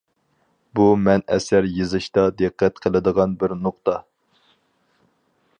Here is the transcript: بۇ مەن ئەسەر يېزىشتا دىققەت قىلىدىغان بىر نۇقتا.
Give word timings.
بۇ 0.77 0.85
مەن 1.01 1.23
ئەسەر 1.35 1.67
يېزىشتا 1.75 2.25
دىققەت 2.41 2.83
قىلىدىغان 2.87 3.39
بىر 3.45 3.57
نۇقتا. 3.67 3.99